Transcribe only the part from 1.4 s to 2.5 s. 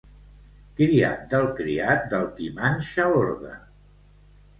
criat del qui